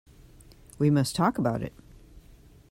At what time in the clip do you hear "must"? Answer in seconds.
0.89-1.15